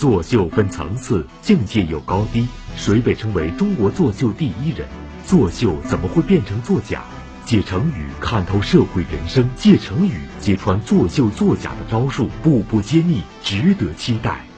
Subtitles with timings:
[0.00, 4.88] 作秀分层次，境界有高低，谁被称为中国作秀第一人？
[5.26, 7.02] 作秀怎么会变成作假？
[7.44, 14.49] 借成语看透社会人生，借成语揭穿作秀作假的招数，步步揭秘，值得期待。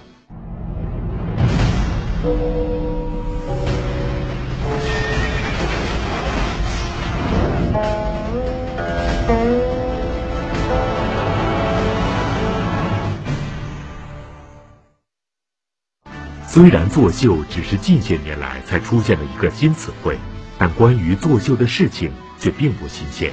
[16.52, 20.18] 虽然作秀只是近些年来才出现的一个新词汇，
[20.58, 23.32] 但关于作秀的事情却并不新鲜，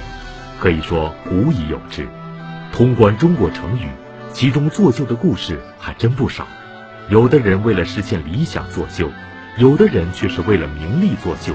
[0.57, 2.07] 可以说古已有之。
[2.71, 3.89] 通关中国成语，
[4.31, 6.47] 其中作秀的故事还真不少。
[7.09, 9.11] 有的人为了实现理想作秀，
[9.57, 11.51] 有的人却是为了名利作秀，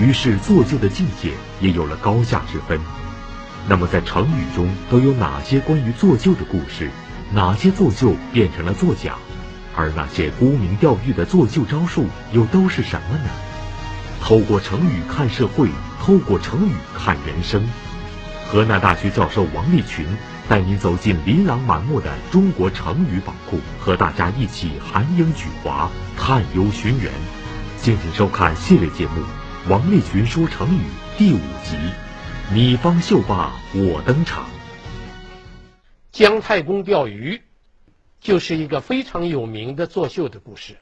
[0.00, 2.78] 于是作秀的境界也有了高下之分。
[3.68, 6.88] 那么在成语中都有哪些关于作秀的故事？
[7.32, 9.16] 哪些作秀变成了作假？
[9.74, 13.30] 而那些沽名钓誉的作秀招数又都是什么呢？
[14.20, 15.68] 透过成语看社会，
[16.00, 17.66] 透过成语看人生。
[18.48, 20.06] 河南大学教授王立群
[20.48, 27.12] 带您走进琳琅满目的中国成语宝库，和大家一起涵英举华，探幽寻源。
[27.80, 29.20] 敬请收看系列节目
[29.70, 30.80] 《王立群说成语》
[31.18, 31.76] 第五集：
[32.52, 34.44] 你方秀罢我登场。
[36.12, 37.40] 姜太公钓鱼。
[38.20, 40.76] 就是一个非常有名的作秀的故事。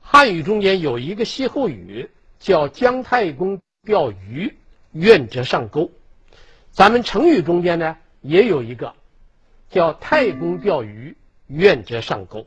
[0.00, 4.56] 汉语中间有一个歇后语叫“姜太公钓鱼，
[4.92, 5.90] 愿者上钩”。
[6.70, 8.94] 咱们成语中间呢也有一个
[9.70, 12.46] 叫“太公钓鱼，愿者上钩”。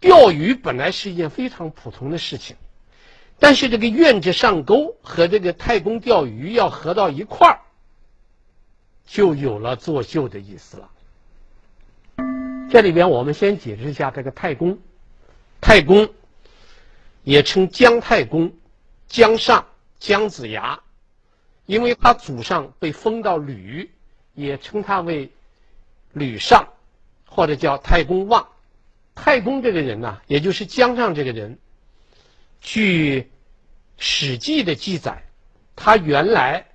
[0.00, 2.56] 钓鱼本来是一件非常普通的事情，
[3.38, 7.60] 但是这个“愿者上钩”和这个“太公钓鱼”要合到一块儿，
[9.06, 10.90] 就有了作秀的意思了。
[12.72, 14.78] 这里边我们先解释一下这个太公，
[15.60, 16.08] 太公
[17.22, 18.50] 也称姜太公、
[19.06, 19.66] 姜尚、
[19.98, 20.80] 姜子牙，
[21.66, 23.90] 因为他祖上被封到吕，
[24.32, 25.30] 也称他为
[26.14, 26.66] 吕尚，
[27.26, 28.48] 或者叫太公望。
[29.14, 31.58] 太公这个人呢、也就是姜尚这个人，
[32.62, 33.20] 据
[33.98, 35.24] 《史记》的记载，
[35.76, 36.68] 他原来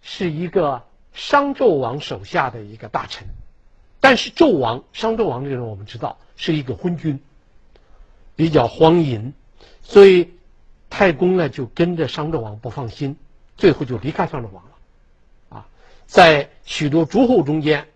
[0.00, 0.82] 是一个
[1.12, 3.26] 商纣王手下的一个大臣。
[4.00, 7.20] 但是纣王商纣王这个人，我们知道是一个昏君，
[8.34, 9.34] 比较荒淫，
[9.82, 10.30] 所以
[10.88, 13.16] 太公呢就跟着商纣王不放心，
[13.56, 14.70] 最后就离开商纣王了，
[15.50, 15.66] 啊，
[16.06, 17.86] 在许多诸侯中间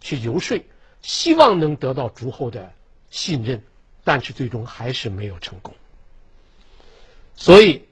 [0.00, 0.60] 去游说，
[1.02, 2.72] 希望能得到诸侯的
[3.08, 3.62] 信任，
[4.02, 5.72] 但是最终还是没有成功。
[7.36, 7.84] 所以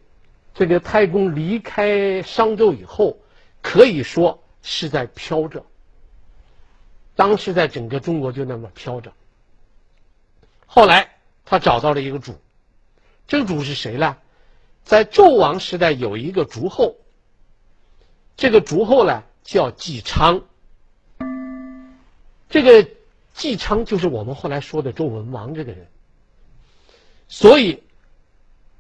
[0.53, 3.19] 这个太公离开商纣以后，
[3.63, 5.65] 可以说是在飘着。
[7.17, 9.13] 当时在整个中国就那么飘着。
[10.67, 12.39] 后来他找到了一个主，
[13.27, 14.17] 这个主是谁呢？
[14.85, 16.95] 在纣王时代有一个诸侯，
[18.37, 20.45] 这个诸侯呢叫姬昌。
[22.49, 22.89] 这个
[23.35, 25.89] 姬昌就是我们后来说的周文王这个人。
[27.29, 27.83] 所以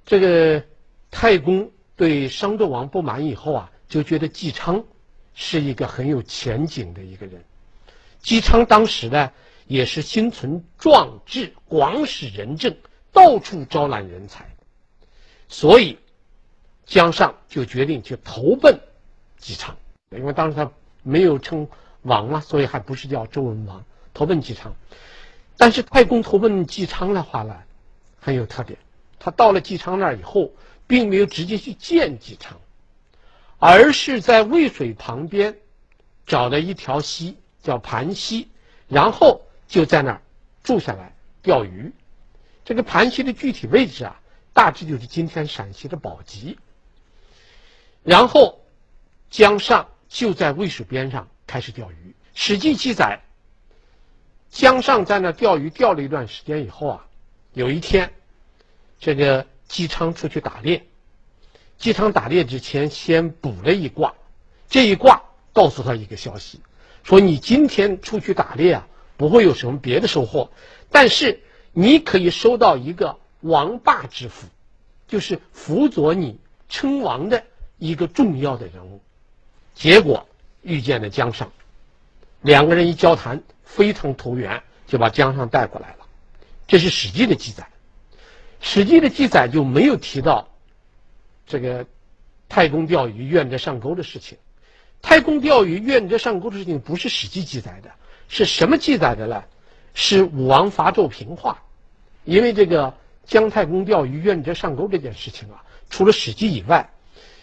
[0.04, 0.62] 这个
[1.10, 4.84] 太公对商纣王不满以后啊，就觉得姬昌
[5.34, 7.42] 是一个很有前景的一个人。
[8.26, 9.31] 姬昌当时呢，
[9.69, 12.76] 也是心存壮志，广使仁政，
[13.12, 14.50] 到处招揽人才，
[15.47, 15.97] 所以
[16.84, 18.81] 姜尚就决定去投奔
[19.38, 19.76] 姬昌。
[20.10, 20.69] 因为当时他
[21.04, 21.69] 没有称
[22.03, 24.75] 王嘛，所以还不是叫周文王，投奔姬昌。
[25.56, 27.56] 但是太公投奔姬昌的话呢，
[28.19, 28.76] 很有特点。
[29.20, 30.50] 他到了姬昌那儿以后，
[30.88, 32.59] 并没有直接去见姬昌，
[33.60, 35.59] 而是在渭水旁边
[36.26, 37.36] 找了一条溪。
[37.66, 38.49] 叫盘溪，
[38.87, 40.22] 然后就在那儿
[40.62, 41.93] 住下来钓鱼。
[42.65, 44.21] 这个盘溪的具体位置啊，
[44.53, 46.59] 大致就是今天陕西的宝鸡。
[48.04, 48.60] 然后
[49.31, 51.95] 姜尚就在渭水边上开始钓鱼。
[52.34, 53.22] 《史记》记载，
[54.48, 57.07] 姜尚在那钓鱼钓了一段时间以后啊，
[57.53, 58.12] 有一天，
[59.01, 60.86] 这个姬昌出去打猎。
[61.78, 64.15] 姬昌打猎之前先卜了一卦，
[64.69, 66.60] 这一卦告诉他一个消息。
[67.06, 70.50] 说你今天出去打猎啊，不会有什么别的收获，
[70.91, 74.48] 但是你可以收到一个王霸之福，
[75.06, 77.44] 就是辅佐你称王的
[77.78, 79.00] 一个重要的人物。
[79.72, 80.28] 结果
[80.62, 81.53] 遇见了姜尚，
[82.41, 86.06] 两个人一交谈非常投缘，就把姜尚带过来了。
[86.66, 87.68] 这是《史记》的记载，
[88.59, 90.48] 《史记》的记载就没有提到
[91.47, 91.86] 这个
[92.48, 94.38] 太公钓鱼愿者上钩的事情。
[95.03, 97.91] 太公钓鱼愿者上钩的事情不是《史记》记载的，
[98.28, 99.37] 是什么记载的呢？
[99.95, 101.63] 《是武王伐纣平话，
[102.25, 102.93] 因为这个
[103.25, 106.91] 姜太公钓鱼愿者上钩这件事情啊，除了《史记》以外，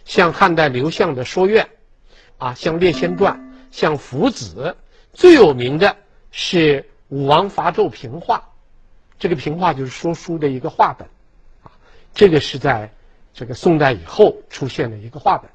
[0.06, 1.66] 像汉代刘向的《说愿》，
[2.38, 3.38] 啊，像《列仙传》，
[3.72, 4.76] 像《夫子》，
[5.14, 5.96] 最有名的
[6.32, 8.44] 是武王伐纣平话。
[9.18, 11.08] 这个平话就是说书的一个话本，
[11.64, 11.72] 啊，
[12.14, 12.92] 这个是在
[13.34, 15.50] 这个宋代以后出现的一个话本。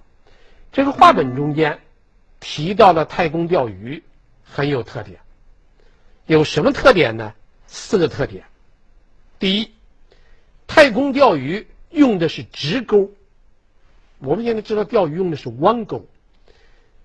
[0.73, 1.79] 这个话本中间
[2.41, 4.03] 提到了太公钓鱼，
[4.45, 5.19] 很有特点。
[6.27, 7.35] 有什么特点呢？
[7.67, 8.45] 四个特点。
[9.39, 9.71] 第一，
[10.67, 13.11] 太公钓鱼用的是直钩。
[14.19, 16.07] 我们现在知道钓鱼用的是弯钩，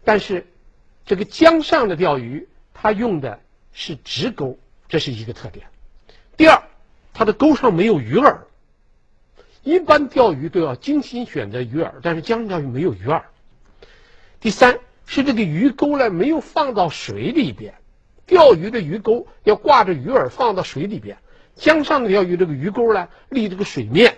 [0.03, 0.47] 但是
[1.05, 3.39] 这个江上的钓鱼，它用的
[3.71, 4.57] 是直钩，
[4.89, 5.67] 这是一个特点。
[6.35, 6.63] 第二，
[7.13, 8.37] 它的钩上没有鱼饵。
[9.61, 13.21] 一般钓鱼都要精心选择鱼饵，但是江上钓鱼没有鱼饵。
[14.41, 17.75] 第三，是这个鱼钩呢没有放到水里边，
[18.25, 21.17] 钓鱼的鱼钩要挂着鱼饵放到水里边。
[21.55, 24.17] 江上的钓鱼这个鱼钩呢离这个水面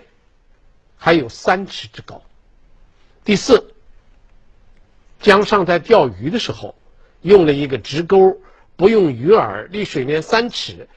[0.96, 2.22] 还有三尺之高。
[3.24, 3.74] 第四，
[5.20, 6.74] 江上在钓鱼的时候
[7.20, 8.40] 用了一个直钩，
[8.76, 10.88] 不用鱼饵，离水面三尺。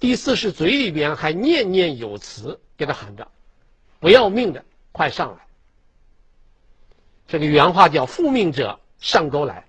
[0.00, 3.28] 第四是嘴里边还念念有词，给他喊着
[3.98, 5.46] ：“不要命的，快上来！”
[7.26, 9.64] 这个原话叫“复命者上钩来”，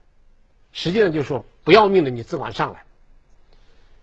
[0.72, 2.84] 实际上就是说不要命的你自管上来。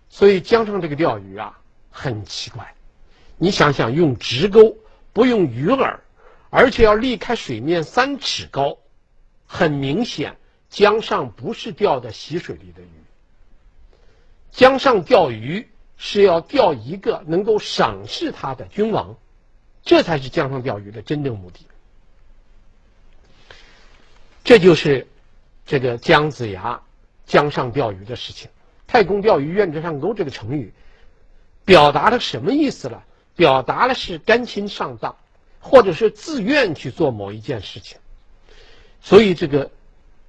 [0.09, 1.59] 所以江上这个钓鱼啊
[1.91, 2.73] 很奇怪，
[3.37, 4.77] 你想想用直钩，
[5.13, 5.97] 不用鱼饵，
[6.49, 8.77] 而且要离开水面三尺高，
[9.45, 10.37] 很明显
[10.69, 12.89] 江上不是钓的溪水里的鱼，
[14.51, 15.67] 江上钓鱼。
[15.99, 19.17] 是要钓一个能够赏识他的君王，
[19.81, 21.65] 这才是江上钓鱼的真正目的。
[24.43, 25.07] 这就是
[25.67, 26.81] 这个姜子牙
[27.27, 28.49] 江上钓鱼的事情。
[28.87, 30.73] 太公钓鱼愿者上钩这个成语，
[31.65, 33.03] 表达了什么意思了？
[33.35, 35.15] 表达了是甘心上当，
[35.59, 37.99] 或者是自愿去做某一件事情。
[39.01, 39.69] 所以这个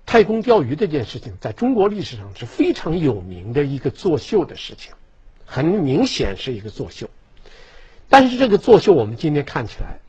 [0.05, 4.93] 太公钓鱼这件事情，在中国历史上是非常有名的一个作秀的事情。
[5.47, 7.09] 很明显是一个作秀，
[8.11, 10.01] 但是这个作秀我们今天看起来，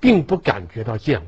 [0.00, 1.26] 并不感觉到厌恶，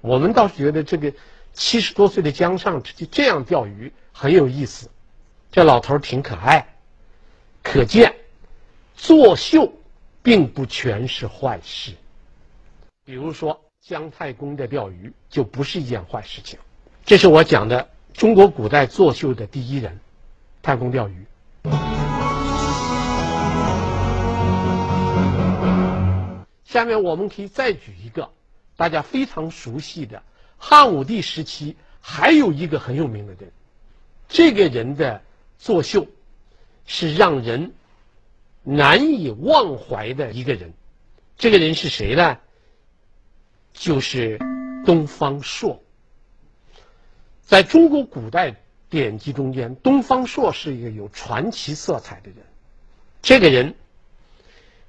[0.00, 1.14] 我们倒是觉得这个
[1.52, 4.90] 七十多岁的姜尚志就这样钓鱼很有意思，
[5.50, 6.74] 这老头挺可爱，
[7.62, 8.14] 可见
[8.94, 9.72] 作秀
[10.22, 11.92] 并不全是坏事。
[13.04, 16.58] 比如说姜太公的钓鱼就不是一件坏事情，
[17.04, 20.00] 这是我讲的中国古代作秀的第一人，
[20.62, 21.26] 太公钓鱼。
[26.64, 28.30] 下面我们可以再举一个
[28.76, 30.22] 大家非常熟悉的
[30.64, 33.50] 汉武帝时期，还有一个很有名的人，
[34.28, 35.20] 这个人的
[35.58, 36.06] 作秀
[36.86, 37.74] 是让人
[38.62, 40.72] 难以忘怀的一个人。
[41.36, 42.38] 这个人是谁呢？
[43.74, 44.38] 就是
[44.86, 45.82] 东方朔。
[47.42, 48.54] 在中国古代
[48.88, 52.36] 典籍中间，东方朔是一个有传奇色彩的人。
[53.20, 53.74] 这个人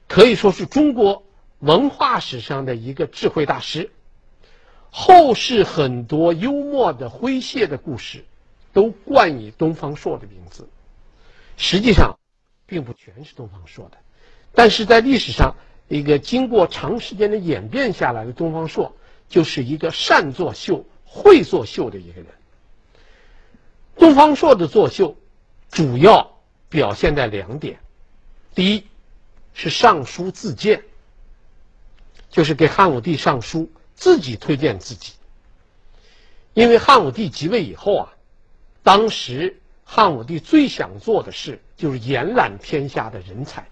[0.08, 1.24] 可以说是中国。
[1.60, 3.90] 文化史上的一个智慧大师，
[4.96, 8.24] 后世很多幽默的诙谐的故事，
[8.74, 10.70] 都冠以东方朔的名字。
[11.58, 12.20] 实际上，
[12.68, 13.98] 并不全是东方朔的，
[14.54, 15.56] 但是在历史上，
[15.88, 18.96] 一个经过长时间的演变下来的东方朔，
[19.28, 22.28] 就是一个善作秀、会作秀的一个人。
[23.98, 25.18] 东方朔的作秀，
[25.72, 26.38] 主要
[26.70, 27.80] 表现在两点：
[28.54, 28.86] 第一，
[29.56, 30.84] 是上书自荐。
[32.30, 35.14] 就是给汉武帝上书，自己推荐自己。
[36.54, 38.14] 因为汉武帝即位以后啊，
[38.84, 43.68] 当时汉武帝最想做的事就是延揽天下的人才，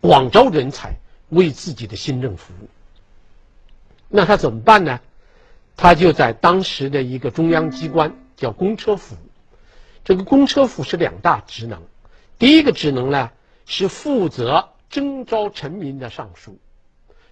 [0.00, 0.94] 广招人才，
[1.28, 2.68] 为自己的新政服务。
[4.08, 5.00] 那他怎么办呢？
[5.76, 9.16] 他就在当时的一个中央机关叫公车府，
[10.04, 11.82] 这个公车府是两大职能，
[12.38, 13.32] 第一个职能呢
[13.66, 16.58] 是负责征召臣民的上书。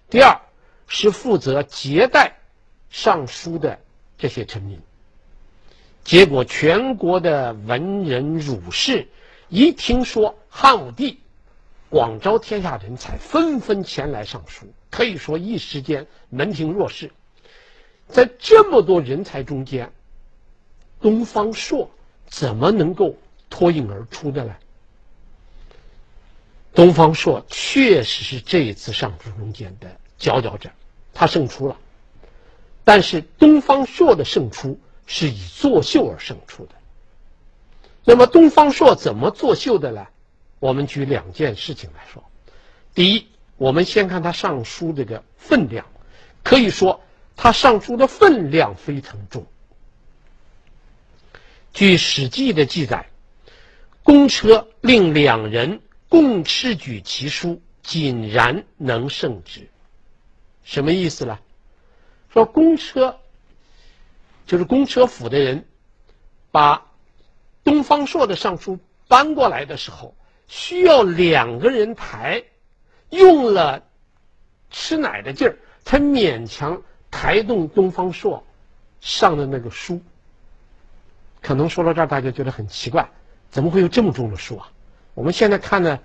[0.09, 0.41] 第二
[0.87, 2.37] 是负责接待
[2.89, 3.79] 上书的
[4.17, 4.79] 这些臣民。
[6.03, 9.07] 结果，全国的文人儒士
[9.49, 11.19] 一听说汉武帝
[11.89, 17.11] 广招天下人才，纷纷前来上书，可以说一时间门庭若市。
[18.07, 19.91] 在这么多人才中间，
[20.99, 21.89] 东方朔
[22.27, 23.15] 怎么能够
[23.49, 24.55] 脱颖而出的呢？
[26.73, 29.99] 东方朔确实是这一次上书中间的。
[30.23, 30.71] 佼佼者，
[31.13, 31.77] 他胜出了，
[32.85, 36.71] 但是东方朔的胜出是以作秀而胜出的。
[38.05, 40.07] 那么东方朔怎么作秀的呢？
[40.59, 42.23] 我们举两件事情来说。
[42.93, 43.27] 第一，
[43.57, 45.85] 我们先看他上书这个分量，
[46.41, 47.01] 可以说
[47.35, 49.45] 他上书的分量非常重。
[51.73, 53.09] 据《史记》的记载，
[54.03, 59.67] 公车令两人共持举其书，仅然能胜之。
[60.63, 61.37] 什么意思呢？
[62.31, 63.19] 说公车
[64.45, 65.65] 就是公车府的人，
[66.51, 66.85] 把
[67.63, 70.15] 东方朔的上书搬过来的时候，
[70.47, 72.43] 需要两个人抬，
[73.09, 73.83] 用了
[74.71, 78.43] 吃奶的劲儿，才勉强抬动东方朔
[78.99, 80.01] 上的那个书。
[81.41, 83.07] 可能说到这儿，大家觉得很奇怪，
[83.51, 84.71] 怎么会有这么重的书啊？
[85.13, 85.99] 我们现在看的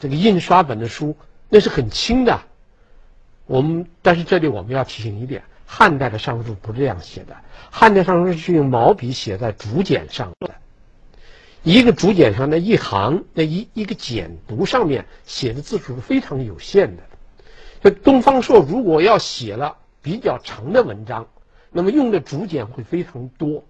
[0.00, 1.16] 这个印刷本的书，
[1.48, 2.42] 那是很轻的。
[3.52, 7.36] 我们但是这里我们要提醒一点，汉代的尚书不是这样写的，
[7.70, 10.54] 汉代尚书是用毛笔写在竹简上的，
[11.62, 17.02] 一个竹简上的一行，那一一个简牍上面写的字数是非常有限的。
[17.82, 21.28] 这东方朔如果要写了比较长的文章，
[21.70, 23.62] 那么用的竹简会非常多。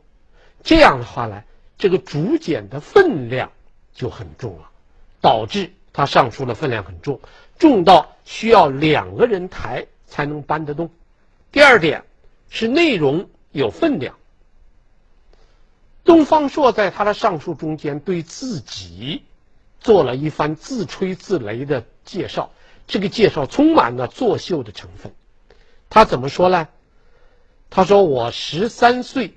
[0.62, 1.43] 这样的话呢，
[1.77, 3.51] 这个竹简的分量
[3.93, 4.71] 就很重了，
[5.21, 7.19] 导致他上书的分量很重，
[7.59, 10.91] 重到需要两个人抬才能搬得动。
[11.50, 12.05] 第二点
[12.49, 14.17] 是内容有分量。
[16.05, 19.23] 东方朔在他的上书中间对自己
[19.81, 22.52] 做了一番自吹自擂的介绍，
[22.87, 25.12] 这个介绍充满了作秀的成分。
[25.88, 26.69] 他怎么说呢？
[27.71, 29.35] 他说：“我十三岁。”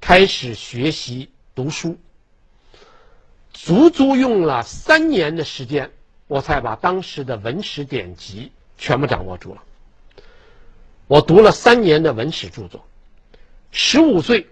[0.00, 1.98] 开始学习读书，
[3.52, 5.90] 足足用了三年的时间，
[6.30, 9.64] 我才把当时的文史典籍全部掌握住了。
[11.08, 12.84] 我读了三年的文史著作。
[13.72, 14.46] 十五岁，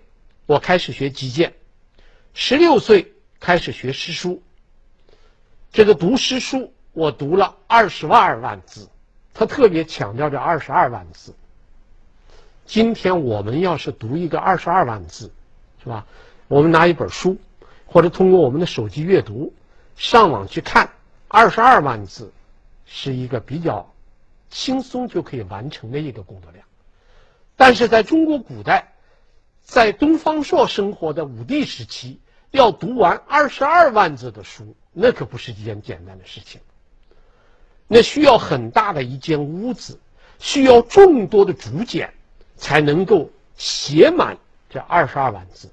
[0.46, 1.52] 我开始学击剑；
[2.34, 4.42] 十六岁开始学诗书。
[5.70, 8.88] 这个读诗书，我读了二十二万字。
[9.32, 11.32] 他特别强调这二十二万字。
[12.66, 15.30] 今天我们要是读一个二十二万字，
[15.80, 16.04] 是吧？
[16.48, 17.38] 我们拿一本书，
[17.86, 19.54] 或者通过我们的手机阅读，
[19.94, 20.90] 上网去看，
[21.28, 22.32] 二十二万字，
[22.86, 23.92] 是一个比较
[24.48, 26.64] 轻松就可以完成的一个工作量。
[27.54, 28.94] 但是在中国古代，
[29.62, 32.18] 在东方朔生活的武帝时期，
[32.50, 36.60] 要读完二十二万字的书，那可不是一件简单的事情。
[37.86, 40.00] 那需要很大的一间屋子，
[40.38, 42.14] 需要众多的竹简，
[42.56, 44.38] 才能够写满。
[44.70, 45.70] 这二十二万字，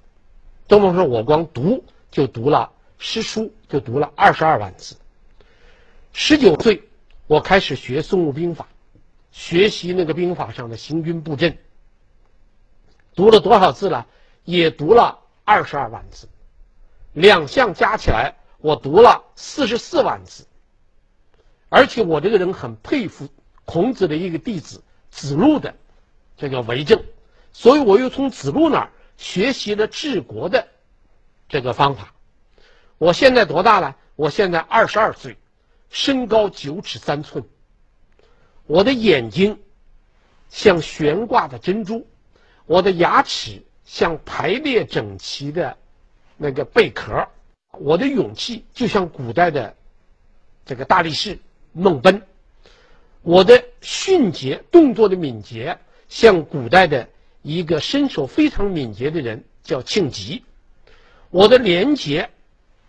[0.68, 4.96] 东方朔，我光读就读了诗书，就读了二十二万字。
[6.18, 6.88] 十九岁，
[7.28, 8.70] 我开始学宋武兵法，
[9.32, 11.58] 学习那个兵法上的行军布阵。
[13.16, 14.08] 读了多少字了？
[14.46, 16.30] 也读了二十二万字，
[17.12, 20.48] 两项加起来，我读了四十四万字。
[21.68, 23.28] 而且我这个人很佩服
[23.66, 24.82] 孔子的一个弟子
[25.12, 25.76] 子路的
[26.38, 27.04] 这个为政。
[27.52, 30.66] 所以，我又从子路那儿学习了治国的
[31.50, 32.14] 这个方法。
[32.98, 33.98] 我现在多大了？
[34.16, 35.36] 我现在二十二岁，
[35.96, 37.46] 身高九尺三寸。
[38.68, 39.60] 我的眼睛
[40.50, 42.06] 像悬挂的珍珠，
[42.66, 45.78] 我的牙齿像排列整齐的
[46.36, 47.30] 那个贝壳，
[47.80, 49.74] 我的勇气就像古代的
[50.66, 51.40] 这个大力士
[51.72, 52.24] 孟賁，
[53.22, 57.08] 我的迅捷动作的敏捷像古代的。
[57.42, 60.44] 一个身手非常敏捷的人叫庆吉，
[61.30, 62.32] 我的廉洁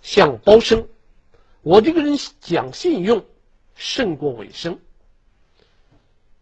[0.01, 0.89] 像包生，
[1.67, 3.25] 我这个人讲信用
[3.75, 4.79] 胜过尾生，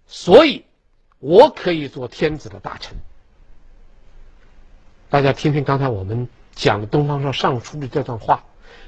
[0.07, 0.67] 所以
[1.19, 2.95] 我可以做天子的大臣。
[5.09, 8.45] 大家听听刚才我们讲的东方朔上书的这段话，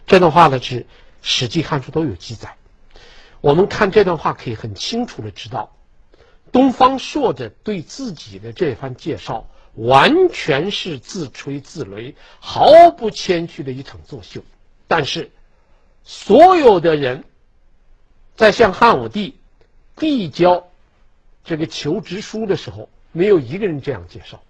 [0.06, 0.80] 这段话呢是
[1.22, 2.54] 《史记》《汉书》都有记载。
[3.40, 5.74] 我们看这段话可以很清楚的知道。
[6.52, 14.42] 东方朔的对自己的这番介绍，完全是自吹自擂，毫不谦虚的一场作秀。
[14.86, 15.30] 但是，
[16.08, 17.24] 所有的人
[18.36, 19.36] 在向汉武帝
[19.96, 20.68] 递交
[21.44, 24.40] 这个求职书的时候，没有一个人这样介绍，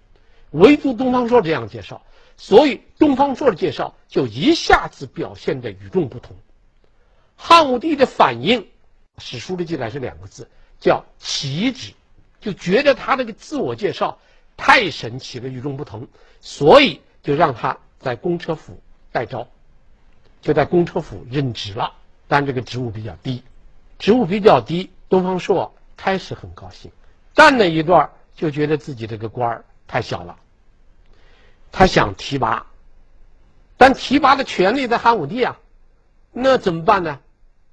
[0.51, 2.03] 唯独东方朔这样介绍。
[2.37, 6.35] 所以，东方朔的介绍就一下子表现得与众不同。
[7.35, 8.67] 汉武帝的反应，
[9.17, 10.47] 史书的记载是两个字。
[10.79, 11.93] 叫奇旨，
[12.39, 14.19] 就觉得他这个自我介绍
[14.55, 16.07] 太神奇了，与众不同，
[16.39, 18.79] 所以就让他在公车府
[19.11, 19.47] 待招，
[20.47, 21.91] 就在公车府任职了。
[22.25, 23.43] 但这个职务比较低，
[23.99, 26.89] 职务比较低，东方朔开始很高兴，
[27.35, 30.37] 干了一段就觉得自己这个官儿太小了，
[31.69, 32.65] 他想提拔，
[33.75, 35.59] 但提拔的权力在汉武帝啊，
[36.31, 37.19] 那怎么办呢？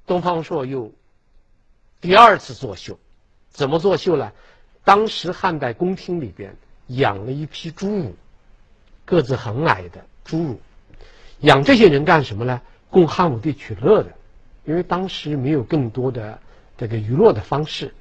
[0.05, 0.93] 东方朔又
[2.01, 2.99] 第二次作秀，
[3.51, 4.33] 怎么作秀呢？
[4.83, 6.57] 当时汉代宫廷里边
[6.89, 8.17] 养了一批侏儒，
[9.05, 10.61] 个子很矮的侏儒，
[11.45, 12.63] 养这些人干什么呢？
[12.89, 14.11] 供汉武帝取乐的，
[14.65, 16.41] 因为当时没有更多的
[16.79, 17.95] 这个娱乐的方式，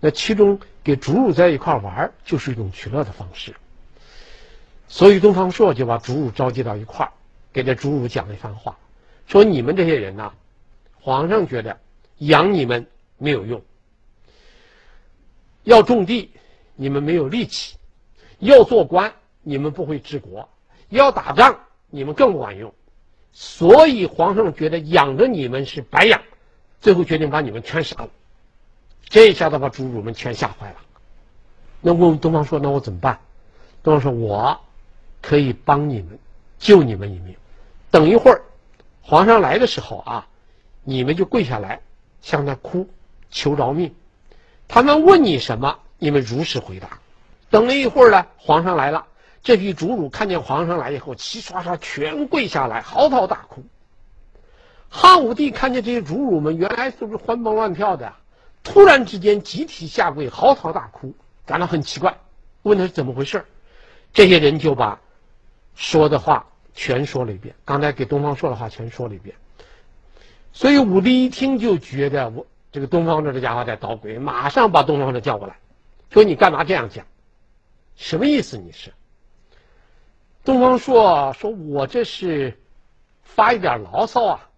[0.00, 3.54] 那其中给侏儒在一块玩就是一种取乐的方式。
[4.86, 7.12] 所以东方朔就把侏儒召集到一块儿，
[7.54, 8.76] 给这侏儒讲了一番话，
[9.26, 10.34] 说你们这些人呐、
[11.00, 11.80] 皇上觉得
[12.18, 12.86] 养你们
[13.16, 13.62] 没有用，
[15.62, 16.32] 要种地
[16.74, 17.76] 你们没有力气，
[18.40, 20.50] 要做官你们不会治国，
[20.90, 21.60] 要打仗
[21.94, 22.74] 你们更不管用，
[23.32, 26.20] 所以皇上觉得养着你们是白养，
[26.80, 28.10] 最后决定把你们全杀了。
[29.04, 30.76] 这一下子把侏儒们全吓坏了。
[31.80, 33.20] 那问东方说，那我怎么办？
[33.82, 34.60] 东方说，我。
[35.26, 36.18] 可以帮你们
[36.58, 37.34] 救你们一命。
[37.90, 38.42] 等一会儿，
[39.00, 40.28] 皇上来的时候啊，
[40.82, 41.80] 你们就跪下来
[42.20, 42.90] 向他哭，
[43.30, 43.94] 求饶命。
[44.68, 46.98] 他们问你什么，你们如实回答。
[47.48, 49.06] 等了一会儿呢，皇上来了，
[49.44, 53.62] 这批主儒看见皇上来以后，齐刷刷全跪下来，嚎啕大哭。
[54.88, 58.12] 汉武帝看见这些主儒们原来都是欢蹦乱跳的，
[58.64, 61.14] 突然之间集体下跪，嚎啕大哭，
[61.46, 62.18] 感到很奇怪，
[62.62, 63.44] 问他是怎么回事。
[64.12, 64.98] 这些人就把。
[65.76, 69.34] 说的话全说了一遍，刚才给东方说的话全说了一遍，
[70.52, 75.56] 所以武帝一听就觉得我这个东方朔这家伙在捣鬼，马上把东方朔叫过来，
[76.10, 77.04] 说你干嘛这样讲？
[77.96, 78.56] 什么意思？
[78.56, 78.92] 你是？
[80.44, 82.60] 东方朔说：“我这是
[83.22, 84.50] 发一点牢骚啊！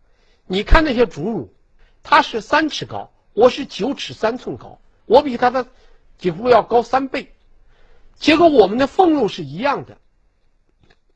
[0.45, 1.55] 你看那些侏儒，
[2.03, 5.69] 他是三尺高，我是九尺三寸高，我比他的
[6.19, 7.33] 几乎要高三倍，
[8.17, 9.97] 结果我们的俸禄是一样的。”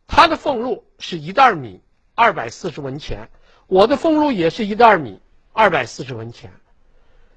[0.07, 1.81] 他的俸禄是一袋米，
[2.15, 3.27] 二百四十文钱；
[3.67, 5.21] 我的俸禄也是一袋米，
[5.53, 6.53] 二百四十文钱。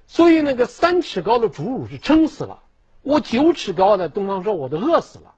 [0.05, 2.62] 所以那个三尺高的侏儒是撑死了，
[3.01, 5.34] 我九尺高的东方朔我都饿死了。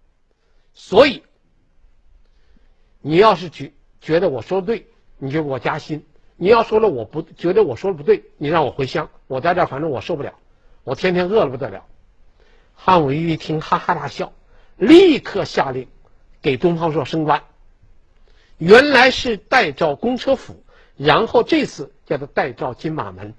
[0.73, 1.23] 所以，
[3.07, 4.87] 你要是觉觉得我说的对，
[5.19, 5.99] 你就给我加薪；
[6.37, 9.11] 你要说了我不觉得我说的不对，你让我回乡。
[9.27, 10.33] 我在这儿反正我受不了，
[10.83, 11.85] 我天天饿了不得了。
[12.73, 14.33] 汉武帝一听哈哈大笑，
[14.77, 15.87] 立刻下令。
[16.41, 17.43] 给东方朔升官，
[18.57, 20.63] 原来是代召公车府，
[20.95, 23.35] 然后这次叫做代召金马门，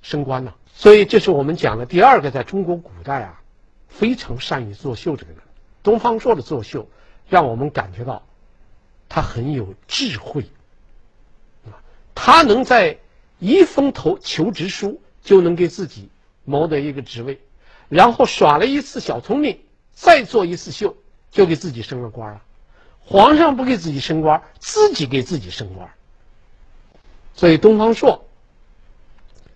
[0.00, 0.54] 升官了。
[0.66, 3.42] 所以这是我们讲的第二个，在中国古代啊，
[3.88, 5.40] 非常善于作秀这个人。
[5.82, 6.88] 东方朔的作秀，
[7.28, 8.26] 让我们感觉到
[9.14, 10.42] 他很有智慧，
[11.66, 11.78] 啊
[12.16, 12.98] 他能在
[13.38, 16.08] 一封投求职书就能给自己
[16.44, 17.40] 谋得一个职位，
[17.88, 19.60] 然后耍了一次小聪明，
[19.92, 20.96] 再做一次秀。
[21.30, 22.42] 就给自己升了官了，
[22.98, 25.88] 皇上不给自己升官，自己给自己升官。
[27.34, 28.24] 所以东方朔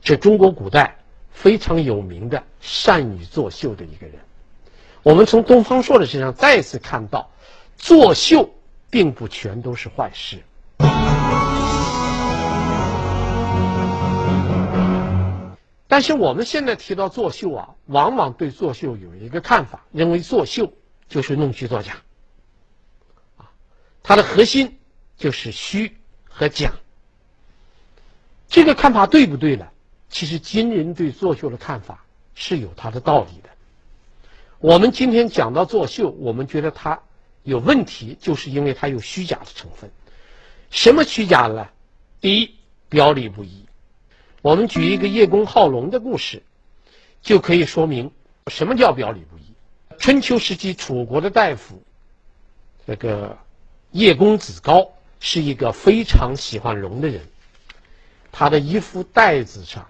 [0.02, 0.98] 是中国古代
[1.32, 4.18] 非常有名的善于作秀的一个人。
[5.02, 7.30] 我们从东方朔的身上再次看到，
[7.76, 8.50] 作秀
[8.90, 10.42] 并不全都是坏事。
[15.86, 20.72] 但是我们现在提到作秀啊，往往对作秀有一个看法，认为作秀。
[21.08, 21.94] 就是弄虚作假，
[23.38, 23.48] 啊，
[24.02, 24.78] 它的核心
[25.16, 25.96] 就是虚
[26.28, 26.70] 和假。
[28.46, 29.66] 这个看法对不对呢？
[30.10, 33.48] 其实今人对作秀的看法是有它的道理的。
[34.58, 37.00] 我们今天讲到作秀，我们觉得它
[37.42, 39.90] 有问题，就是因为它有虚假的成分。
[40.70, 41.68] 什么虚假呢？
[42.20, 42.54] 第一，
[42.88, 43.64] 表里不一。
[44.42, 46.42] 我们举一个叶公好龙的故事，
[47.22, 48.12] 就可以说明
[48.46, 49.42] 什么叫表里不一。
[49.98, 51.82] 春秋时期，楚国的大夫，
[52.86, 53.38] 这个
[53.90, 57.22] 叶公子高是一个非常喜欢龙的人。
[58.30, 59.88] 他的一副袋子上，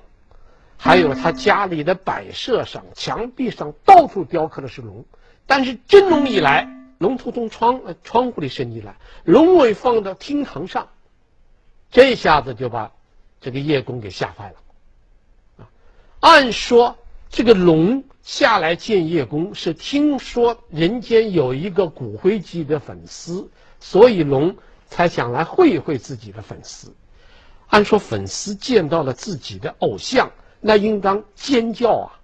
[0.79, 5.05] 还有他家里的摆设上、墙壁上，到处雕刻的是龙。
[5.45, 10.89] 但是真龙一来，龙头从窗呃窗户里伸进来，龙尾放到厅堂上，
[11.91, 12.93] 这下子就把
[13.41, 14.57] 这个叶公给吓坏了。
[15.59, 15.71] 啊，
[16.21, 16.99] 按说
[17.31, 18.05] 这个龙。
[18.21, 23.49] 下来见叶公是听说人间有一个骨灰级的粉丝，
[23.81, 24.55] 所以龙
[24.87, 26.93] 才想来会一会自己的粉丝。
[27.69, 30.31] 按说粉丝见到了自己的偶像，
[30.61, 32.21] 那应当尖叫啊！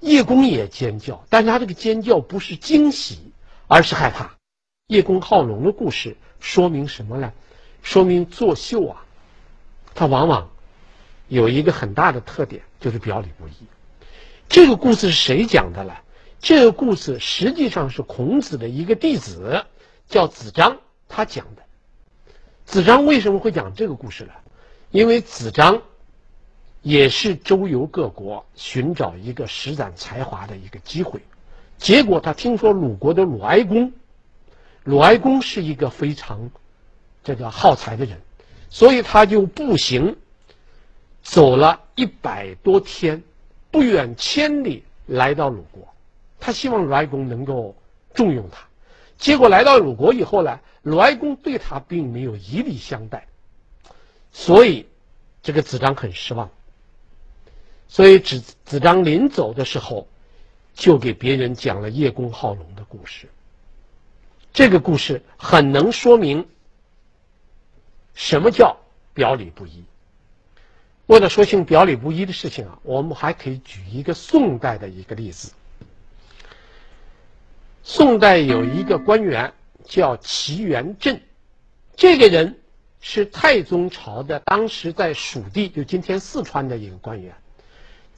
[0.00, 3.29] 叶公也尖叫，但是他这个尖叫不是惊喜，
[3.70, 4.34] 而是害怕。
[4.88, 7.32] 叶公好龙的故事说明什么呢？
[7.82, 9.06] 说明作秀啊，
[9.94, 10.50] 它往往
[11.28, 13.52] 有一个很大的特点，就是表里不一。
[14.48, 15.94] 这个故事是谁讲的呢？
[16.40, 19.64] 这个故事实际上是孔子的一个弟子，
[20.08, 20.78] 叫子张，
[21.08, 21.62] 他讲的。
[22.64, 24.32] 子张为什么会讲这个故事呢？
[24.90, 25.80] 因为子张
[26.82, 31.20] 也是周游各国寻找一个施展才华的一个机会，
[31.80, 33.92] 结果他听说鲁国的鲁哀公，
[34.84, 36.50] 鲁哀公是一个非常
[37.24, 38.20] 这个好才的人，
[38.68, 40.16] 所以他就步行
[41.22, 43.22] 走了一百多天，
[43.70, 45.88] 不远千里来到鲁国，
[46.38, 47.74] 他希望鲁哀公能够
[48.12, 48.66] 重用他。
[49.16, 53.26] 结果来到鲁国以后呢，鲁哀公对他并没有以礼相待，
[54.32, 54.86] 所以
[55.42, 56.50] 这个子张很失望。
[57.88, 60.06] 所以子子张临走的时候，
[60.74, 63.28] 就给别人讲了叶公好龙的故事。
[64.52, 66.48] 这个故事很能说明
[68.14, 68.76] 什么叫
[69.14, 69.84] 表里不一。
[71.06, 75.52] 为了说清表里不一的事情啊，我们还可以举一个宋代的一个例子。
[77.82, 79.52] 宋代有一个官员
[79.84, 81.20] 叫祁元振，
[81.96, 82.60] 这个人
[83.00, 87.34] 是太宗朝的，当时在蜀地，就今天四川的一个官员。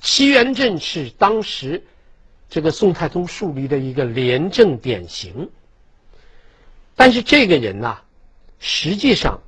[0.01, 1.85] 祁元振是当时
[2.53, 5.49] 这个宋太宗树立的一个廉政典型。
[6.95, 8.03] 但是这个人呐，
[8.61, 9.41] 实际上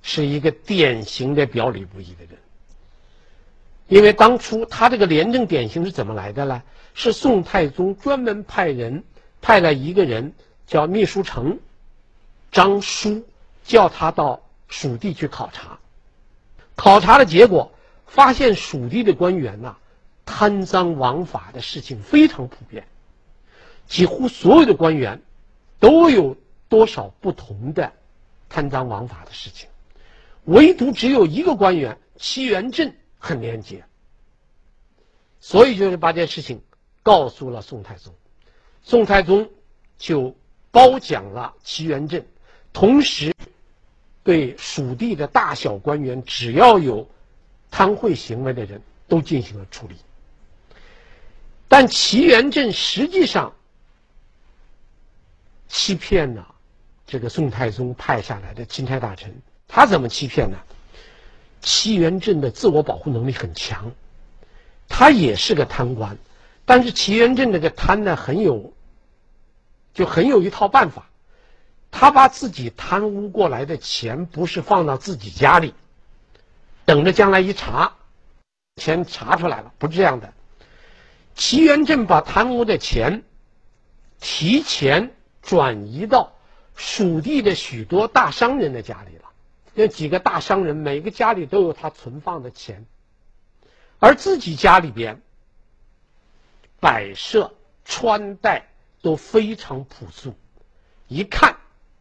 [0.00, 2.38] 是一个典型的表里不一的人，
[3.88, 6.62] 因为当初他这个廉政典型是怎么来的呢？
[6.94, 9.04] 是宋太宗专门派人
[9.42, 10.32] 派了一个人
[10.66, 11.58] 叫秘书丞
[12.50, 13.22] 张舒，
[13.64, 15.78] 叫他到蜀地去考察。
[16.74, 17.70] 考察的结果
[18.06, 19.76] 发现，蜀地的官员呐，
[20.24, 22.86] 贪赃枉法的事情非常普遍，
[23.86, 25.22] 几乎所有的官员
[25.80, 26.36] 都有
[26.68, 27.92] 多少不同的
[28.48, 29.68] 贪赃枉法的事情，
[30.44, 33.84] 唯独只有一个官员祁元振很廉洁，
[35.40, 36.62] 所以就是把这件事情。
[37.04, 38.14] 告诉了宋太宗，
[38.82, 39.50] 宋太宗
[39.98, 40.34] 就
[40.70, 42.24] 褒奖了祁元振，
[42.72, 43.34] 同时
[44.22, 47.06] 对蜀地的大小官员，只要有
[47.70, 49.96] 贪贿行为的人都进行了处理。
[51.68, 53.52] 但祁元振实际上
[55.68, 56.54] 欺骗了
[57.06, 59.34] 这个宋太宗派下来的钦差大臣，
[59.66, 60.56] 他怎么欺骗呢？
[61.60, 63.90] 祁元振的自我保护能力很强，
[64.88, 66.16] 他也是个贪官。
[66.66, 68.72] 但是祁元振这个贪呢，很有，
[69.92, 71.08] 就很有一套办法。
[71.90, 75.74] 他把自己贪污过来的钱，不是放到自己家里，
[76.84, 77.94] 等着将来一查，
[78.76, 80.32] 钱查出来了，不是这样的。
[81.34, 83.24] 祁元振把贪污的钱
[84.20, 86.32] 提前转移到
[86.74, 89.30] 蜀地的许多大商人的家里了。
[89.74, 92.86] 那几个大商人，每个家里都有他存放的钱，
[93.98, 95.20] 而自己家里边。
[96.80, 97.54] 摆设、
[97.86, 98.68] 穿戴
[99.00, 100.34] 都非常朴素，
[101.08, 101.56] 一看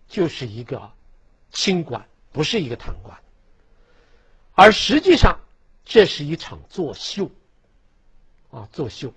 [0.10, 0.92] 就是一个
[1.52, 3.18] 清官，不是一个贪官。
[4.52, 5.40] 而实际上，
[5.86, 7.32] 这是一场作秀，
[8.52, 9.14] 啊，作秀。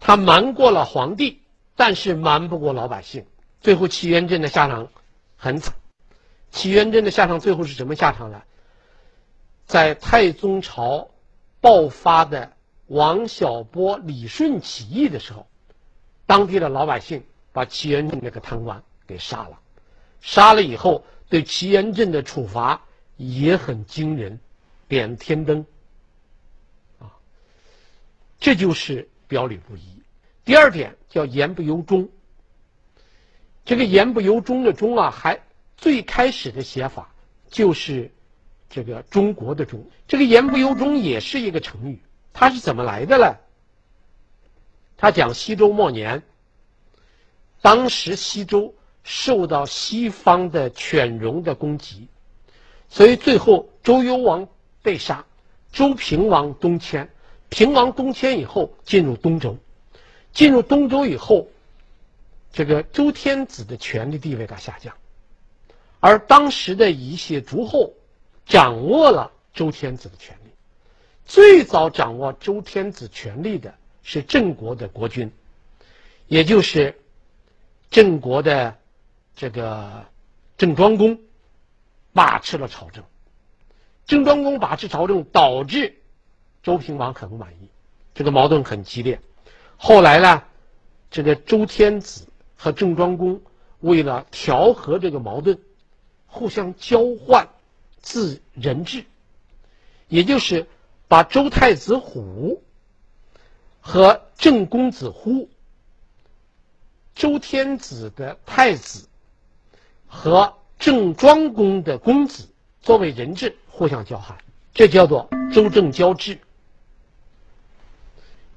[0.00, 1.42] 他瞒过了皇帝，
[1.76, 3.26] 但是瞒不过老百姓。
[3.60, 4.88] 最后，祁元振的下场
[5.36, 5.74] 很惨。
[6.50, 8.42] 祁元振的下场最后是什么下场呢？
[9.66, 11.10] 在太宗朝
[11.60, 12.52] 爆发的。
[12.90, 15.46] 王小波、李顺起义的时候，
[16.24, 19.60] 当地的老百姓把祁元振这个贪官给杀了，
[20.22, 22.80] 杀了以后，对祁元振的处罚
[23.18, 24.40] 也很惊人，
[24.88, 25.66] 点天灯。
[26.98, 27.12] 啊，
[28.40, 30.02] 这就是表里不一。
[30.44, 32.08] 第二点叫言不由衷。
[33.64, 35.40] 这个言不由衷的衷啊，还
[35.76, 37.12] 最开始的写法
[37.48, 38.10] 就是
[38.68, 39.86] 这个中国的中。
[40.08, 42.00] 这个言不由衷也是一个成语。
[42.32, 43.36] 它是怎么来的呢？
[44.96, 46.22] 他讲西周末年，
[47.60, 52.08] 当时西周受到西方的犬戎的攻击，
[52.88, 54.48] 所以最后周幽王
[54.82, 55.24] 被杀，
[55.70, 57.10] 周平王东迁，
[57.48, 59.56] 平王东迁以后进入东周，
[60.32, 61.48] 进入东周以后，
[62.52, 64.94] 这个周天子的权力地位大下降，
[66.00, 67.94] 而当时的一些诸侯
[68.46, 70.50] 掌握了周天子的权力。
[71.24, 75.30] 最早掌握周天子权力的是郑国的国君，
[76.26, 76.98] 也就是
[77.90, 78.78] 郑国的
[79.36, 80.06] 这个
[80.56, 81.20] 郑庄公
[82.14, 83.04] 把持了朝政。
[84.06, 85.97] 郑庄公把持朝政，导致
[86.68, 87.70] 周平王很不满意，
[88.12, 89.22] 这个矛盾很激烈。
[89.78, 90.42] 后来呢，
[91.10, 92.26] 这个周天子
[92.56, 93.40] 和郑庄公
[93.80, 95.58] 为了调和这个矛盾，
[96.26, 97.48] 互相交换
[98.02, 99.06] 自人质，
[100.08, 100.66] 也就是。
[101.10, 102.62] 把周太子虎
[103.80, 105.48] 和郑公子忽，
[107.14, 109.08] 周天子的太子
[110.06, 112.46] 和郑庄公的公子
[112.82, 114.36] 作为人质互相交换，
[114.74, 116.38] 这叫做周郑交质。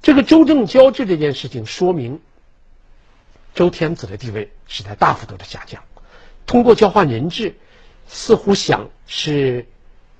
[0.02, 2.20] 这个周正交质这件事情说明，
[3.54, 5.84] 周天子的地位是在大幅度的下降。
[6.44, 7.54] 通过交换人质，
[8.08, 9.64] 似乎想使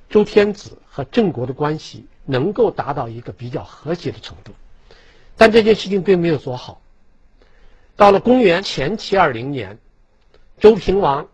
[0.09, 4.53] 周天子和郑国的关系能够达到一个比较和谐的程度，
[5.37, 6.81] 但这件事情并没有做好。
[7.97, 9.79] 到了公元前七二零年，
[10.61, 11.29] 周平王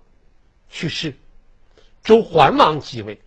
[0.70, 1.14] 去世，
[2.02, 3.20] 周桓王继位。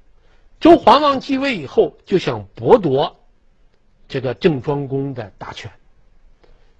[0.59, 3.20] 周桓王继位以后，就想剥夺
[4.11, 5.71] 这个郑庄公的大权，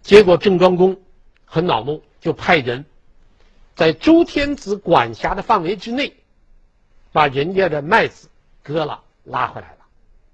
[0.02, 1.00] 结果郑庄公
[1.46, 2.84] 很恼怒，就派人
[3.74, 6.14] 在周天子管辖的范围之内，
[7.14, 8.28] 把人家的麦子
[8.62, 9.78] 割了拉回来了，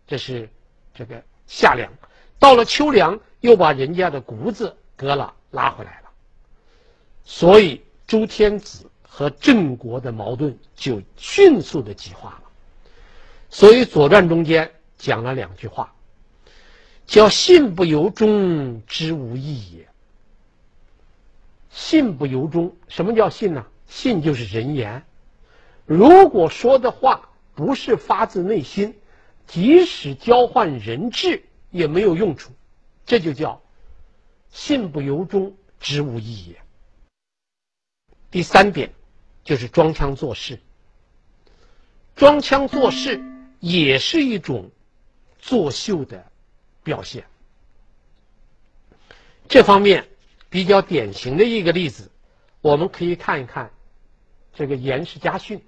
[0.07, 0.49] 这是
[0.95, 1.93] 这个夏粮。
[2.39, 6.10] 到了秋粮，又把人家的谷子割了拉回来了。
[7.25, 12.43] 所以周天子和郑国的矛盾就迅速的激化了。
[13.51, 15.93] 所以《左传》中间讲了两句话，
[17.08, 19.88] 叫“信不由衷，知无益也”。
[21.72, 23.65] 信不由衷，什么叫信呢？
[23.88, 25.04] 信就是人言。
[25.86, 28.93] 如果说的话不是发自内心，
[29.48, 32.52] 即使交换人质也没有用处，
[33.06, 33.62] 这就叫
[34.52, 36.62] “信不由衷，知无益也”。
[38.30, 38.93] 第三点
[39.46, 40.60] 就是装腔作势，
[42.17, 43.24] 装腔作势
[43.62, 44.70] 也是一种
[45.39, 46.30] 作秀的
[46.88, 47.26] 表现。
[49.50, 50.08] 这方面
[50.50, 52.10] 比较典型的一个例子，
[52.62, 53.69] 我们可以看一看
[54.54, 55.58] 这个《颜氏家训》。《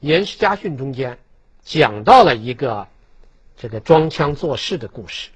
[0.00, 1.18] 颜氏家训》中间
[1.62, 2.88] 讲到了一个
[3.54, 5.28] 这个装腔作势的故事。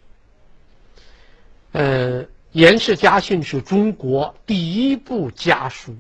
[1.73, 2.25] 呃。
[2.55, 5.97] 《颜氏家训》是中国第一部家书。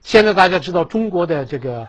[0.00, 1.88] 现在大家知道，中国的这个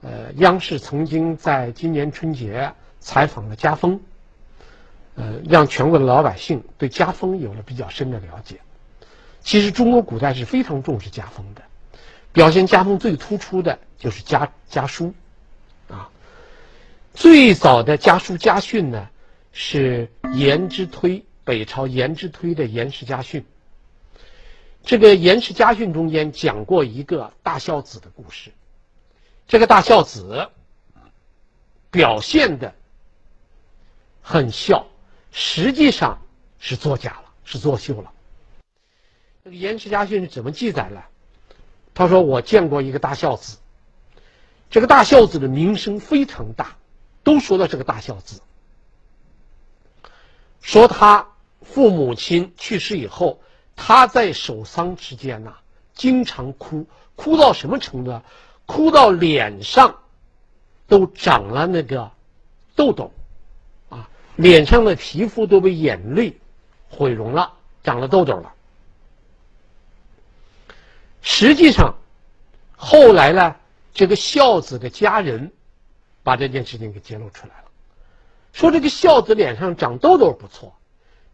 [0.00, 4.00] 呃央视曾经在今年春节采访了家风，
[5.14, 8.60] 呃，让全国的老百姓对家风有了比较深的了解。
[9.40, 11.62] 其实中国古代是非常重视家风的，
[12.32, 15.14] 表现家风最突出的就是家家书，
[15.88, 16.10] 啊，
[17.14, 19.08] 最早的家书家训呢
[19.52, 21.24] 是颜之推。
[21.42, 23.40] 北朝颜之推的《颜氏家训》，
[24.84, 28.52] 这个《颜氏家训》中间讲过一个大孝子的故事。
[29.48, 30.48] 这个大孝子
[31.90, 32.72] 表现的
[34.22, 34.86] 很孝，
[35.32, 36.22] 实际上
[36.58, 38.12] 是作假了，是作秀了。
[39.44, 41.02] 这个《颜氏家训》是怎么记载的？
[41.94, 43.58] 他说：“我见过一个大孝子，
[44.70, 46.76] 这个大孝子的名声非常大，
[47.22, 48.40] 都说到这个大孝子，
[50.60, 51.26] 说他。”
[51.62, 53.42] 父母亲去世以后，
[53.76, 55.58] 他在守丧之间呐、
[55.94, 58.22] 经常哭，哭到什么程度？
[58.64, 60.00] 哭到脸上
[60.88, 62.10] 都长了那个
[62.74, 63.12] 痘痘，
[64.36, 66.38] 脸上的皮肤都被眼泪
[66.88, 68.52] 毁容了，长了痘痘了。
[71.22, 71.94] 实际上，
[72.76, 73.56] 后来呢，
[73.92, 75.52] 这个孝子的家人
[76.22, 77.64] 把这件事情给揭露出来了，
[78.52, 80.74] 说这个孝子脸上长痘痘不错。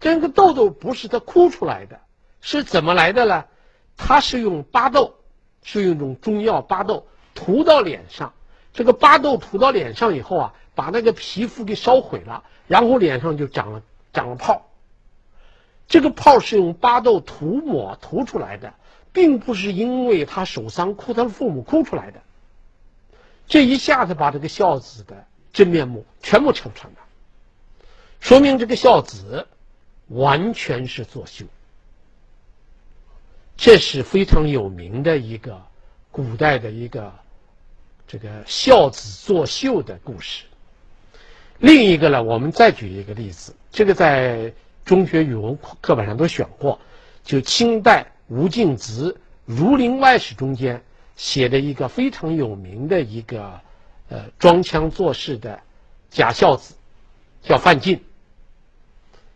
[0.00, 2.00] 这个痘痘不是他哭出来的，
[2.40, 3.44] 是怎么来的呢？
[3.96, 5.14] 他是用巴豆，
[5.62, 8.32] 是用一种中药巴豆涂到脸上。
[8.76, 14.68] 这个巴豆涂到脸上以后啊，把那个皮肤给烧毁了，然后脸上就长了长了泡。
[15.88, 18.74] 这个泡是用巴豆涂抹涂出来的，
[19.12, 22.20] 并不是因为他守丧哭，他的父母哭出来的。
[23.48, 26.98] 这一下子把这个孝子的真面目全部扯穿了，
[28.20, 29.48] 说明这个孝子。
[30.08, 31.46] 完全是作秀，
[33.56, 35.60] 这是非常有名的一个
[36.12, 37.12] 古代的一个
[38.06, 40.44] 这个孝子作秀的故事。
[41.58, 44.52] 另一个呢，我们再举一个例子，这个在
[44.84, 46.80] 中学语文课本上都选过，
[47.24, 49.12] 就清代吴敬梓
[49.44, 50.82] 《儒林外史》中间
[51.16, 53.60] 写的一个非常有名的一个
[54.08, 55.60] 呃装腔作势的
[56.10, 56.74] 假孝子，
[57.42, 58.04] 叫范进。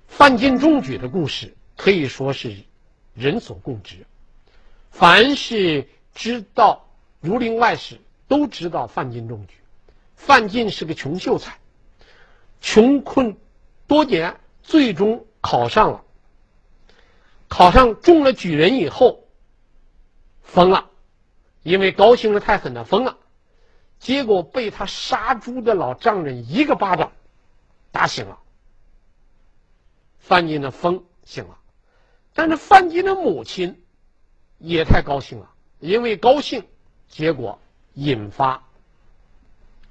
[0.06, 2.54] 范进中举的故事可以说是
[3.14, 4.06] 人所共知，
[4.90, 6.86] 凡是知道
[7.26, 7.94] 《儒林外史》
[8.30, 9.56] 都知道范进中举。
[10.14, 11.58] 范进是个穷秀才，
[12.60, 13.36] 穷困
[13.88, 16.04] 多年，最终考上了。
[17.48, 19.24] 考上中了举人以后，
[20.42, 20.90] 疯了，
[21.64, 23.18] 因为高兴的太狠了，疯了。
[23.98, 27.10] 结果被他杀猪的老丈人一个巴掌
[27.90, 28.38] 打醒了。
[30.18, 31.58] 范进的疯醒了，
[32.32, 33.82] 但是范进的母亲
[34.58, 36.64] 也太高兴了，因为高兴，
[37.08, 37.58] 结果
[38.00, 38.62] 引发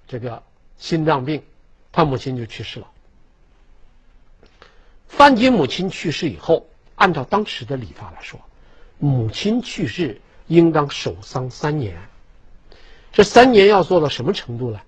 [0.08, 0.42] 这个
[0.80, 1.44] 心脏病，
[1.92, 2.88] 他母亲就去世了。
[5.08, 8.40] 范进母亲去世以后，按照当时的礼法来说，
[8.98, 12.02] 母亲去世应当守丧三年。
[13.12, 14.82] 这三年要做到什么程度呢？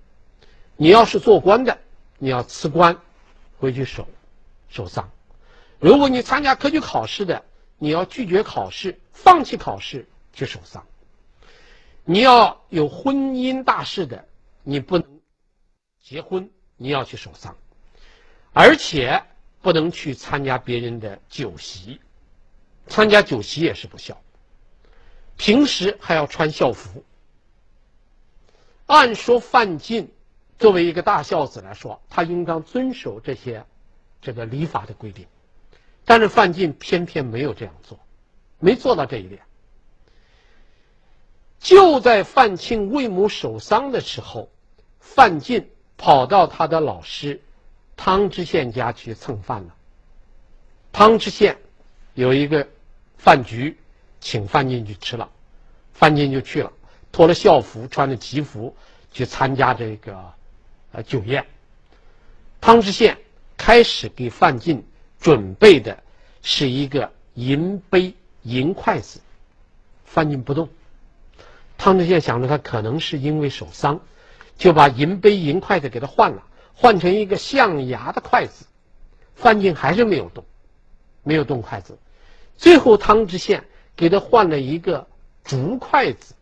[0.76, 1.78] 你要是做官的，
[2.18, 2.96] 你要辞官
[3.58, 4.08] 回去守
[4.68, 5.04] 守丧；
[5.78, 7.44] 如果你参加科举考试的，
[7.78, 10.82] 你要拒绝考试，放弃考试去守丧；
[12.04, 14.26] 你要有婚姻大事的，
[14.62, 15.20] 你不能
[16.00, 17.56] 结婚，你要去守丧，
[18.52, 19.22] 而且
[19.60, 22.00] 不能去参加别人的酒席，
[22.88, 24.20] 参加酒席也是不孝。
[25.36, 27.04] 平时还要穿孝服。
[28.86, 30.12] 按说范进
[30.58, 33.64] 作为一个大孝子来说，他应当遵守这些
[34.20, 35.26] 这个礼法的规定，
[36.04, 37.98] 但是范进偏偏没有这样做，
[38.58, 39.40] 没做到这一点。
[41.62, 44.50] 就在范庆为母守丧的时候，
[44.98, 47.40] 范进跑到他的老师
[47.96, 49.74] 汤知县家去蹭饭了。
[50.90, 51.58] 汤知县
[52.14, 52.66] 有一个
[53.16, 53.78] 饭局，
[54.20, 55.30] 请范进去吃了，
[55.92, 56.72] 范进就去了，
[57.12, 58.74] 脱了孝服，穿着吉服
[59.12, 60.32] 去参加这个
[60.90, 61.46] 呃酒宴。
[62.60, 63.18] 汤知县
[63.56, 64.84] 开始给范进
[65.20, 66.02] 准备的
[66.42, 69.20] 是一个银杯银筷子，
[70.04, 70.68] 范进不动。
[71.82, 74.02] 汤知县想着他可能是因为守丧，
[74.56, 78.66] 就把银杯银筷子给他换了，换成一个象牙的筷子。
[79.34, 80.44] 范进还是没有动，
[81.24, 81.98] 没有动筷子。
[82.56, 83.64] 最后汤知县
[83.96, 85.08] 给他换了一个
[85.42, 86.36] 竹筷子。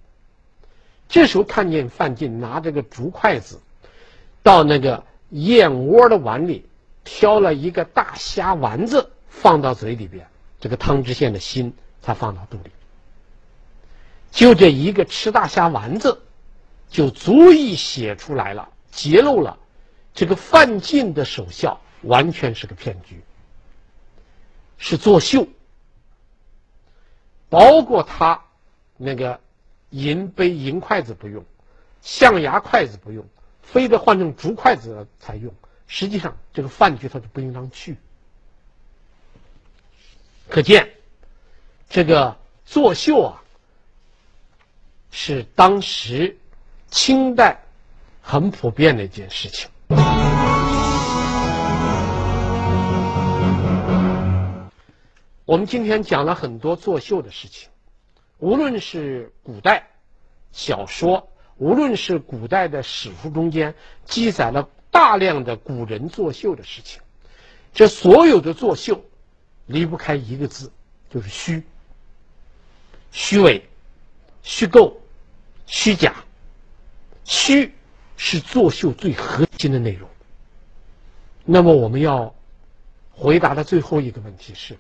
[1.09, 3.61] 这时候看见范进拿着个竹筷子，
[4.43, 6.67] 到那个燕窝的碗里
[7.03, 10.27] 挑了一个大虾丸子放到嘴里边，
[10.61, 11.73] 这个汤知县的心
[12.03, 12.71] 才放到肚里。
[14.31, 16.23] 就这一个吃大虾丸子，
[16.89, 19.59] 就足以写出来了，揭露了
[20.15, 23.23] 这个范进的守孝完全是个骗局，
[24.79, 25.47] 是作秀。
[27.49, 28.45] 包括他
[28.97, 29.41] 那个
[29.91, 31.45] 银杯银筷子不用，
[32.01, 33.27] 象牙筷子不用，
[33.63, 35.53] 非得换成竹筷子才用。
[35.89, 37.97] 实际上，这个饭局他就不应当去。
[40.49, 40.89] 可见，
[41.89, 43.40] 这个作秀啊。
[45.11, 46.39] 是当时
[46.89, 47.63] 清代
[48.23, 49.69] 很普遍的一件事情。
[55.45, 57.69] 我们今天讲了很多作秀的事情，
[58.39, 59.89] 无论是古代
[60.53, 67.03] 小说，无论是古代的史书中间记载了大量的古人作秀的事情，
[67.75, 69.05] 这所有的作秀
[69.67, 70.71] 离不开一个字，
[71.09, 71.65] 就是虚，
[73.11, 73.70] 虚伪。
[74.43, 75.01] 虚构、
[75.67, 76.25] 虚假，
[77.25, 77.73] 虚
[78.17, 80.09] 是作秀最核心的内容。
[81.45, 82.35] 那么我们要
[83.11, 84.77] 回答的最后一个问题是：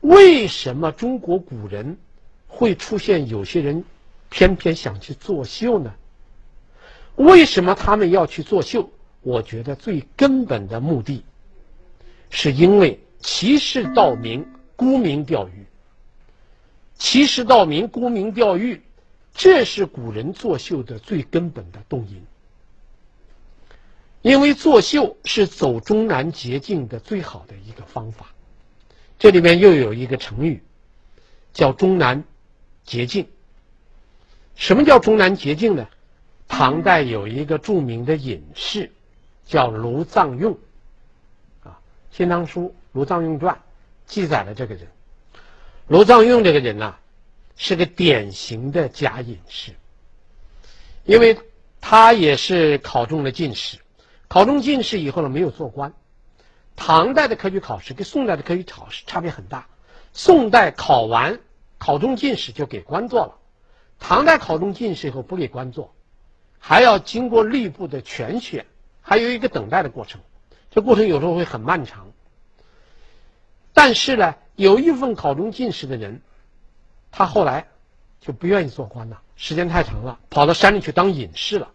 [0.00, 1.98] 为什么中国古人
[2.46, 3.84] 会出现有些人
[4.28, 5.94] 偏偏想去作秀呢？
[7.16, 8.90] 为什么他们要去作秀？
[9.22, 11.24] 我觉得最根本的目的，
[12.30, 15.66] 是因为欺世盗名、沽名钓誉。
[17.00, 18.82] 欺世盗名、沽名钓誉，
[19.34, 22.24] 这是古人作秀的最根本的动因。
[24.20, 28.26] 因为作秀是走中南捷径的最好的一个方法。
[29.18, 30.62] 这里面又有一个成语，
[31.54, 32.22] 叫“中南
[32.84, 33.26] 捷径”。
[34.54, 35.88] 什么叫中南捷径呢？
[36.48, 38.92] 唐代有一个著名的隐士，
[39.46, 40.52] 叫卢藏用，
[41.64, 41.80] 啊，
[42.16, 43.54] 《新唐书·卢藏用传》
[44.04, 44.86] 记载了这个人。
[45.90, 46.94] 罗藏用这个人呐，
[47.56, 49.72] 是个典型的假隐士，
[51.04, 51.36] 因为
[51.80, 53.78] 他也是考中了进士，
[54.28, 55.92] 考中进士以后呢，没有做官。
[56.76, 59.66] 唐代的科举考试跟宋代的科举考试差别很大，
[60.12, 61.40] 宋代考完
[61.76, 63.34] 考中进士就给官做了，
[63.98, 65.92] 唐代考中进士以后不给官做，
[66.60, 68.64] 还要经过吏部的全选，
[69.02, 70.20] 还有一个等待的过程，
[70.70, 72.12] 这过程有时候会很漫长。
[73.72, 74.36] 但是呢。
[74.60, 76.20] 有一份考中进士的人，
[77.10, 77.66] 他后来
[78.20, 81.70] 就不愿意做官了，时间太长了，跑到山里去当隐士了。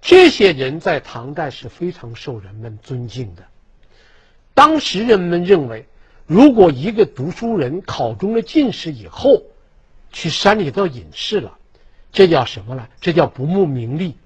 [0.00, 3.42] 这些人在唐代是非常受人们尊敬的。
[4.54, 5.84] 当时人们认为，
[6.26, 9.42] 如果一个读书人考中了进士以后，
[10.12, 11.58] 去山里当隐士了，
[12.12, 12.86] 这叫什么呢？
[13.00, 14.16] 这叫不慕名利，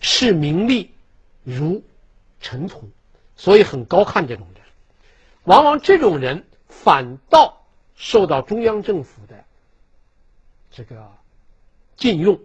[0.00, 0.90] 视名利
[1.44, 1.80] 如
[2.40, 2.90] 尘土，
[3.36, 4.64] 所以很高看这种人。
[5.44, 6.44] 往往这种人。
[6.72, 7.64] 反倒
[7.94, 9.44] 受到中央政府的
[10.70, 11.12] 这个
[11.96, 12.40] 禁用，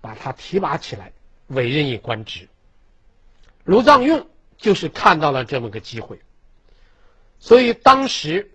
[0.00, 1.12] 把他提拔起来，
[1.48, 2.48] 委任以官职。
[3.64, 6.20] 卢藏用就是看到了这么个机会，
[7.38, 8.52] 所以当时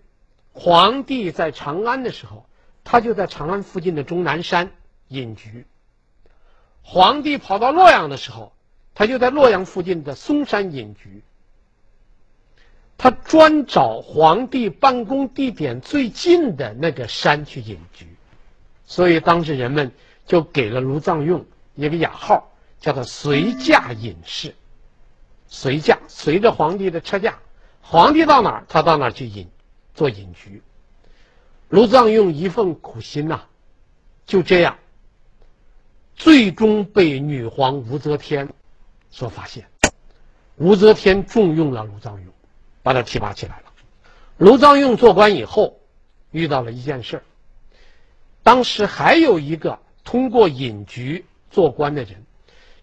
[0.52, 2.48] 皇帝在长安的时候，
[2.84, 4.70] 他就在长安附近的终南山
[5.08, 5.64] 隐居；
[6.82, 8.52] 皇帝跑到洛阳的时候，
[8.94, 11.22] 他就在洛阳附近的嵩山隐居。
[12.98, 18.08] 他专找皇帝办公地点最近的那个山去隐居，
[18.84, 19.92] 所以当时人们
[20.26, 21.46] 就给了卢藏用
[21.76, 24.52] 一个雅号，叫做“随驾隐士”。
[25.46, 27.38] 随驾，随着皇帝的车驾，
[27.80, 29.48] 皇帝到哪儿，他到哪儿去隐
[29.94, 30.60] 做隐居。
[31.68, 33.44] 卢藏用一份苦心呐、
[34.26, 34.76] 就这样，
[36.16, 38.48] 最终被女皇武则天
[39.08, 39.66] 所发现。
[40.56, 42.34] 武则天重用了卢藏用。
[42.88, 43.64] 把他提拔起来了。
[44.38, 45.78] 卢藏用做官以后，
[46.30, 47.22] 遇到了一件事儿。
[48.42, 52.24] 当时还有一个通过隐居做官的人，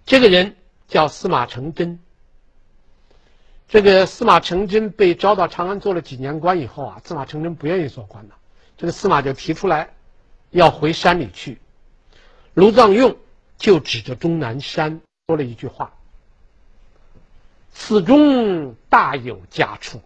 [0.06, 1.98] 这个人叫司马承祯。
[3.68, 8.36] 这个司马承祯被招到长安做了几年官以后啊，司马承祯不愿意做官了。
[8.78, 9.90] 这个司马就提出来
[10.52, 11.58] 要回山里去。
[12.54, 13.18] 卢藏用
[13.58, 15.95] 就指着终南山说了一句话。
[17.78, 20.02] 此中大有佳处，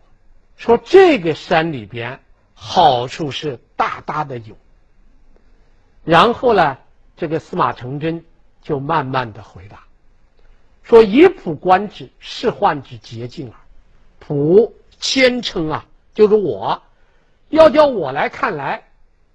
[0.57, 2.19] 说这个山里边
[2.55, 4.57] 好处是大大的有。
[6.03, 6.79] 然后呢，
[7.15, 8.25] 这个司马承祯
[8.63, 9.83] 就慢慢的回答，
[10.81, 13.55] 说以仆观之，是宦之捷径耳。
[14.19, 16.81] 仆谦称啊，就是我，
[17.49, 18.89] 要叫我来看来，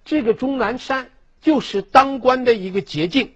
[0.05, 3.33] 这个终南山就是当官的一个捷径，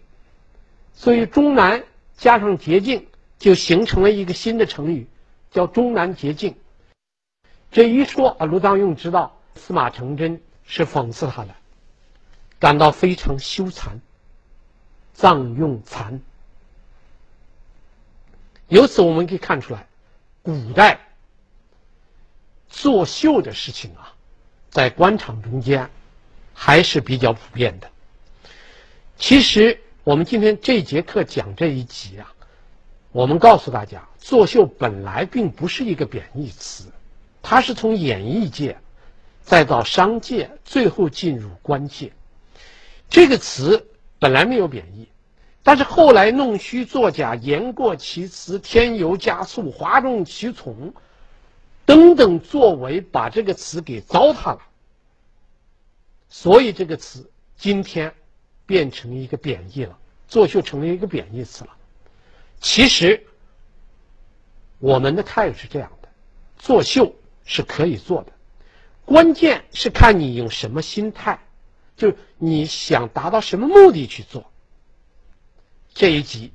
[0.93, 1.85] 所以终南
[2.17, 3.07] 加上捷径。
[3.39, 5.07] 就形成了一个新的成语，
[5.51, 6.57] 叫“终南捷径”。
[7.71, 11.55] 这一说啊，卢藏用知道司马承祯是讽刺他的，
[12.59, 13.91] 感到非常羞惭。
[15.15, 16.21] 藏用残。
[18.69, 19.87] 由此我们可以看出来，
[20.43, 21.01] 古代
[22.69, 24.15] 作秀的事情啊，
[24.71, 25.91] 在官场中间
[26.55, 27.91] 还是比较普遍的。
[29.17, 32.33] 其实我们今天这节课讲这一集啊。
[33.11, 36.85] 我们告诉大家，作秀本来并不是一个贬义词，
[37.43, 38.79] 它是从演艺界，
[39.43, 42.13] 再到商界，最后进入官界。
[43.09, 43.89] 这个词
[44.19, 45.09] 本来没有贬义，
[45.63, 50.93] 但是后来弄虚作假、言过其实、添油加醋、哗众取宠
[51.87, 54.61] 等等作为，把这个词给糟蹋了。
[56.29, 58.13] 所以这个词今天
[58.67, 59.99] 变成一个贬义了，
[60.29, 61.71] 作秀成为一个贬义词了。
[62.61, 63.27] 其实，
[64.79, 66.09] 我们的态度是这样的：
[66.59, 68.33] 作秀是可以做的，
[69.05, 71.41] 关键是看你用什么心态，
[71.97, 74.51] 就是你想达到什么目的去做。
[75.95, 76.53] 这一集。